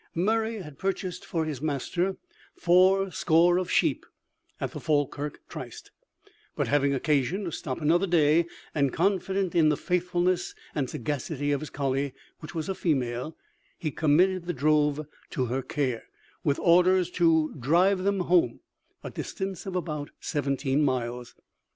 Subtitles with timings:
[0.15, 2.17] Murray had purchased for his master
[2.55, 4.03] four score of sheep
[4.59, 5.91] at the Falkirk Tryst,
[6.55, 11.59] but having occasion to stop another day, and confident in the faithfulness and sagacity of
[11.59, 13.37] his colley, which was a female,
[13.77, 16.05] he committed the drove to her care,
[16.43, 18.61] with orders to drive them home,
[19.03, 21.35] a distance of about seventeen miles.